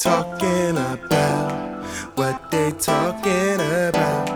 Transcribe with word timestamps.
talking 0.00 0.78
about, 0.78 1.84
what 2.14 2.50
they 2.50 2.70
talking 2.72 3.60
about, 3.60 4.30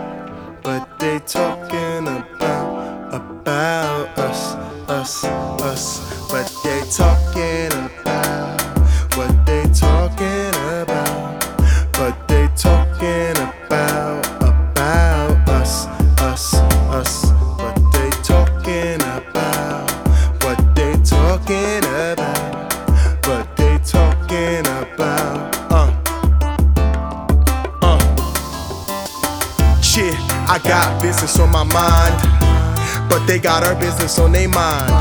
what 0.63 0.99
they 0.99 1.17
talking 1.25 2.07
about, 2.07 3.11
about 3.11 4.19
us, 4.19 4.53
us, 4.87 5.23
us, 5.23 6.29
what 6.31 6.47
they 6.63 6.81
talking 6.91 7.73
about, 7.83 8.61
what 9.17 9.45
they 9.47 9.63
talking 9.73 10.53
about, 10.83 11.43
what 11.97 12.27
they 12.27 12.47
talking 12.55 13.31
about. 13.31 13.44
Business 31.25 31.39
on 31.39 31.49
my 31.49 31.63
mind, 31.73 33.09
but 33.09 33.25
they 33.25 33.39
got 33.39 33.63
our 33.63 33.73
business 33.79 34.19
on 34.19 34.31
their 34.31 34.47
mind. 34.47 34.91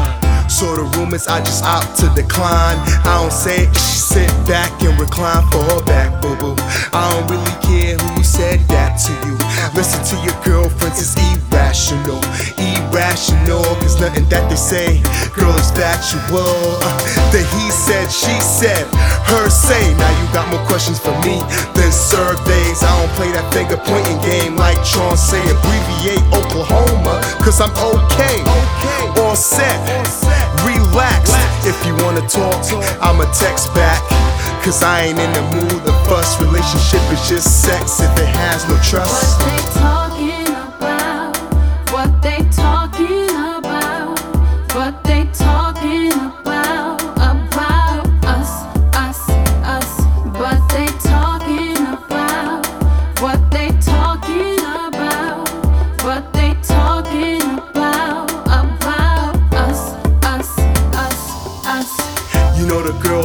So 0.49 0.75
the 0.77 0.85
rumors 0.97 1.27
I 1.27 1.41
just 1.41 1.65
opt 1.65 1.99
to 2.01 2.09
decline. 2.15 2.79
I 3.05 3.21
don't 3.21 3.33
say 3.33 3.65
it, 3.65 3.75
sit 3.77 4.31
back 4.47 4.71
and 4.83 4.99
recline 4.99 5.45
for 5.51 5.61
her 5.65 5.85
back, 5.85 6.23
boo 6.23 6.37
boo. 6.37 6.55
I 6.93 7.13
don't 7.13 7.29
really 7.29 7.57
care 7.61 7.97
who 7.99 8.23
said 8.23 8.61
that 8.73 8.97
to 9.05 9.13
you. 9.29 9.37
Listen 9.77 10.01
to 10.05 10.17
your 10.25 10.37
girlfriends, 10.45 11.01
it's 11.01 11.17
irrational. 11.17 12.23
Irrational, 12.57 13.65
cause 13.83 14.01
nothing 14.01 14.29
that 14.29 14.49
they 14.49 14.57
say, 14.57 15.03
girl, 15.35 15.53
is 15.57 15.71
factual. 15.73 16.79
Uh, 16.81 17.33
the 17.33 17.43
he 17.59 17.71
said, 17.73 18.07
she 18.13 18.37
said, 18.41 18.87
her 19.27 19.51
say. 19.51 19.83
Now 19.97 20.13
you 20.21 20.27
got 20.33 20.47
more 20.49 20.65
questions 20.69 21.01
for 21.01 21.13
me 21.25 21.43
than 21.75 21.91
surveys. 21.91 22.85
I 22.85 22.93
don't 23.01 23.13
play 23.19 23.33
that 23.33 23.49
finger 23.53 23.81
pointing 23.81 24.21
game 24.23 24.57
like 24.57 24.79
Tron 24.87 25.17
say. 25.17 25.41
Abbreviate 25.51 25.94
Oklahoma, 26.13 27.17
cause 27.41 27.63
I'm 27.63 27.73
okay. 27.73 28.45
All 29.23 29.35
set, 29.35 29.73
relax. 30.61 31.33
If 31.65 31.81
you 31.87 31.97
wanna 32.05 32.21
talk, 32.29 32.61
I'ma 33.01 33.25
text 33.33 33.75
back. 33.75 34.03
Cause 34.63 34.83
I 34.83 35.05
ain't 35.05 35.19
in 35.19 35.33
the 35.33 35.43
mood 35.57 35.85
to 35.87 35.93
fuss. 36.05 36.39
Relationship 36.41 37.01
is 37.11 37.27
just 37.27 37.63
sex 37.63 38.01
if 38.01 38.19
it 38.19 38.29
has 38.37 38.69
no 38.69 38.77
trust. 38.83 39.94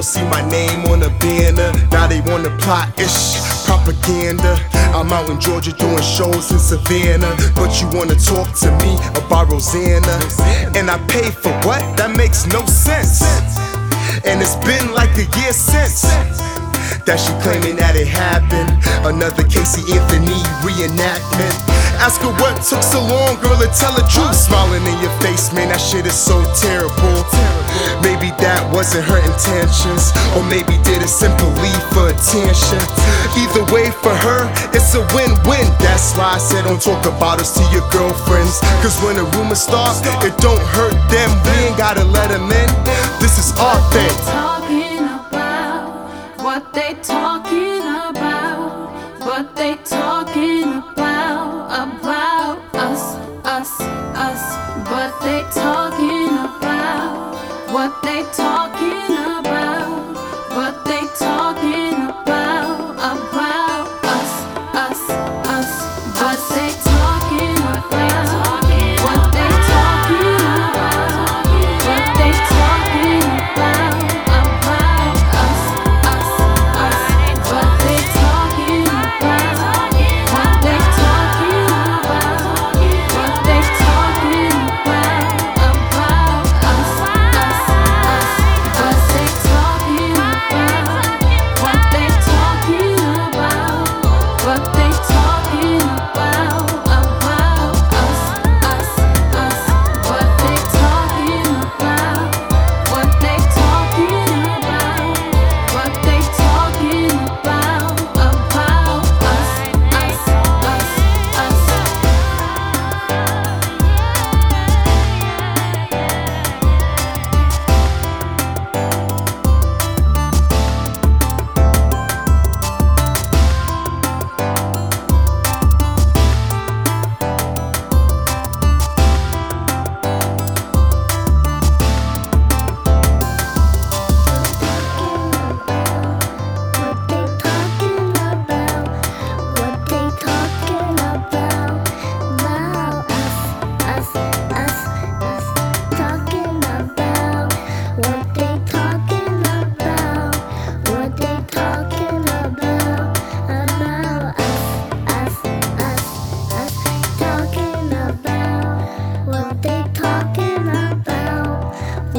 See 0.09 0.25
my 0.25 0.41
name 0.49 0.85
on 0.89 1.03
a 1.03 1.09
banner. 1.21 1.71
Now 1.91 2.07
they 2.07 2.21
wanna 2.21 2.49
plot 2.57 2.89
ish 2.97 3.37
propaganda. 3.65 4.57
I'm 4.97 5.13
out 5.13 5.29
in 5.29 5.39
Georgia 5.39 5.71
doing 5.71 6.01
shows 6.01 6.51
in 6.51 6.57
Savannah. 6.57 7.35
But 7.53 7.79
you 7.79 7.87
wanna 7.93 8.15
talk 8.15 8.49
to 8.65 8.69
me 8.81 8.91
about 9.13 9.51
Rosanna. 9.51 10.17
And 10.75 10.89
I 10.89 10.97
pay 11.13 11.29
for 11.29 11.53
what? 11.61 11.81
That 11.97 12.11
makes 12.17 12.47
no 12.47 12.65
sense. 12.65 13.21
And 14.25 14.41
it's 14.41 14.57
been 14.65 14.93
like 14.93 15.13
a 15.13 15.27
year 15.37 15.53
since. 15.53 16.01
That 17.05 17.19
she 17.21 17.31
claiming 17.43 17.75
that 17.77 17.95
it 17.95 18.07
happened. 18.07 18.71
Another 19.05 19.43
Casey 19.43 19.85
Anthony 19.93 20.41
reenactment. 20.65 21.78
Ask 21.99 22.21
her 22.23 22.31
what 22.39 22.55
took 22.63 22.79
so 22.79 23.03
long, 23.03 23.35
girl, 23.43 23.59
to 23.59 23.67
tell 23.75 23.91
the 23.91 24.07
truth. 24.07 24.31
Smiling 24.31 24.87
in 24.87 24.97
your 25.03 25.11
face, 25.19 25.51
man, 25.51 25.67
that 25.67 25.83
shit 25.83 26.07
is 26.07 26.15
so 26.15 26.39
terrible. 26.55 27.27
Maybe 27.99 28.31
that 28.39 28.63
wasn't 28.71 29.03
her 29.03 29.19
intentions, 29.19 30.15
or 30.31 30.43
maybe 30.47 30.79
did 30.87 31.03
it 31.03 31.11
simply 31.11 31.71
for 31.91 32.07
attention. 32.07 32.79
Either 33.35 33.67
way, 33.75 33.91
for 33.91 34.15
her, 34.15 34.47
it's 34.71 34.95
a 34.95 35.03
win 35.11 35.35
win. 35.43 35.67
That's 35.83 36.15
why 36.15 36.35
I 36.35 36.39
said 36.39 36.63
don't 36.63 36.79
talk 36.79 37.03
about 37.03 37.43
us 37.43 37.51
to 37.59 37.63
your 37.75 37.83
girlfriends. 37.91 38.63
Cause 38.79 38.95
when 39.03 39.19
a 39.19 39.27
rumor 39.35 39.59
starts, 39.59 39.99
it 40.23 40.35
don't 40.39 40.63
hurt 40.71 40.95
them. 41.11 41.29
We 41.51 41.67
ain't 41.67 41.77
gotta 41.77 42.07
let 42.07 42.31
them 42.31 42.47
in. 42.47 42.69
This 43.19 43.35
is 43.35 43.51
our 43.59 43.79
thing. 43.91 44.78
what 57.71 58.01
they 58.01 58.23
talking 58.33 59.13
about. 59.13 59.28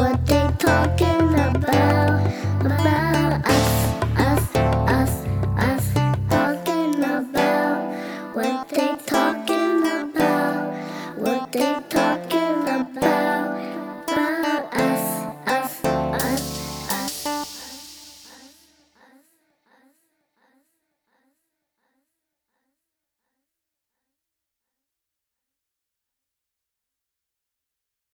what 0.00 0.26
they 0.26 0.48
talking 0.58 1.34
about. 1.34 2.29